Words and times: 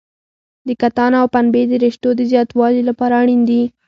د 0.67 0.69
کتان 0.81 1.11
او 1.21 1.25
پنبې 1.33 1.63
د 1.67 1.73
رشتو 1.85 2.09
د 2.15 2.21
زیاتوالي 2.31 2.81
لپاره 2.89 3.13
اړین 3.21 3.41
دي. 3.49 3.61